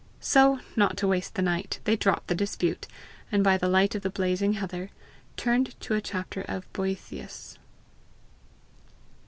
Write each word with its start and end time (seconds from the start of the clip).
So, 0.19 0.61
not 0.75 0.97
to 0.97 1.07
waste 1.07 1.35
the 1.35 1.43
night, 1.43 1.79
they 1.83 1.95
dropped 1.95 2.25
the 2.27 2.33
dispute, 2.33 2.87
and 3.31 3.43
by 3.43 3.55
the 3.55 3.67
light 3.67 3.93
of 3.93 4.01
the 4.01 4.09
blazing 4.09 4.53
heather, 4.53 4.89
turned 5.37 5.79
to 5.81 5.93
a 5.93 6.01
chapter 6.01 6.41
of 6.41 6.63
Boethius. 6.73 7.59